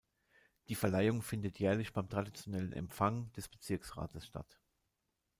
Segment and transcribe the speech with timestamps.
[0.67, 4.59] Die Verleihung findet jährlich beim traditionellen Empfang des Bezirksrates statt.